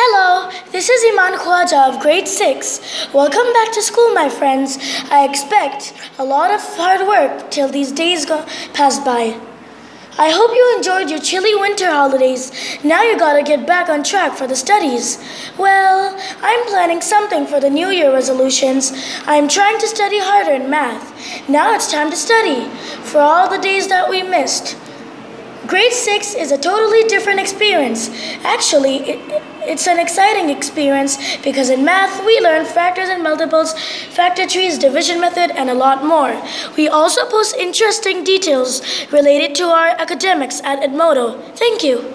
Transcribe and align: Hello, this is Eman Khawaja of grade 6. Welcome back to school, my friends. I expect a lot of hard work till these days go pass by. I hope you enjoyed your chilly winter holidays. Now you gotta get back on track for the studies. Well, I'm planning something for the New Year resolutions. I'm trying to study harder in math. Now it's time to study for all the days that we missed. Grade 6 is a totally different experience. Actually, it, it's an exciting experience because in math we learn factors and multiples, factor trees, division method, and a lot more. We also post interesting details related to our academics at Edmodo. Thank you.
Hello, 0.00 0.48
this 0.70 0.88
is 0.88 1.02
Eman 1.12 1.36
Khawaja 1.36 1.92
of 1.92 2.00
grade 2.00 2.28
6. 2.28 3.12
Welcome 3.12 3.52
back 3.52 3.72
to 3.72 3.82
school, 3.82 4.14
my 4.14 4.28
friends. 4.28 4.78
I 5.10 5.26
expect 5.28 5.92
a 6.20 6.24
lot 6.24 6.52
of 6.52 6.60
hard 6.76 7.06
work 7.08 7.50
till 7.50 7.68
these 7.68 7.90
days 7.90 8.24
go 8.24 8.46
pass 8.74 9.00
by. 9.00 9.40
I 10.16 10.30
hope 10.30 10.52
you 10.54 10.74
enjoyed 10.76 11.10
your 11.10 11.18
chilly 11.18 11.52
winter 11.56 11.90
holidays. 11.90 12.52
Now 12.84 13.02
you 13.02 13.18
gotta 13.18 13.42
get 13.42 13.66
back 13.66 13.88
on 13.88 14.04
track 14.04 14.34
for 14.34 14.46
the 14.46 14.54
studies. 14.54 15.18
Well, 15.58 16.16
I'm 16.42 16.66
planning 16.68 17.00
something 17.00 17.44
for 17.44 17.58
the 17.58 17.68
New 17.68 17.88
Year 17.88 18.12
resolutions. 18.12 18.92
I'm 19.26 19.48
trying 19.48 19.80
to 19.80 19.88
study 19.88 20.20
harder 20.20 20.52
in 20.52 20.70
math. 20.70 21.12
Now 21.48 21.74
it's 21.74 21.90
time 21.90 22.10
to 22.10 22.16
study 22.16 22.68
for 23.02 23.18
all 23.18 23.50
the 23.50 23.58
days 23.58 23.88
that 23.88 24.08
we 24.08 24.22
missed. 24.22 24.76
Grade 25.68 25.92
6 25.92 26.34
is 26.34 26.50
a 26.50 26.56
totally 26.56 27.04
different 27.08 27.38
experience. 27.38 28.08
Actually, 28.42 29.00
it, 29.00 29.42
it's 29.66 29.86
an 29.86 29.98
exciting 29.98 30.48
experience 30.48 31.36
because 31.44 31.68
in 31.68 31.84
math 31.84 32.24
we 32.24 32.40
learn 32.40 32.64
factors 32.64 33.10
and 33.10 33.22
multiples, 33.22 33.74
factor 34.14 34.46
trees, 34.46 34.78
division 34.78 35.20
method, 35.20 35.50
and 35.50 35.68
a 35.68 35.74
lot 35.74 36.02
more. 36.02 36.42
We 36.78 36.88
also 36.88 37.28
post 37.28 37.54
interesting 37.54 38.24
details 38.24 38.80
related 39.12 39.54
to 39.56 39.64
our 39.64 39.88
academics 39.88 40.62
at 40.62 40.80
Edmodo. 40.80 41.38
Thank 41.58 41.84
you. 41.84 42.14